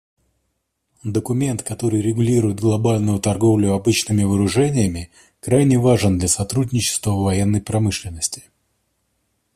Документ, 1.03 1.61
который 1.61 2.01
регулирует 2.01 2.59
глобальную 2.59 3.19
торговлю 3.19 3.73
обычными 3.75 4.23
вооружениями, 4.23 5.11
крайне 5.39 5.77
важен 5.77 6.17
для 6.17 6.27
сотрудничества 6.27 7.11
в 7.11 7.21
военной 7.25 7.61
промышленности. 7.61 8.45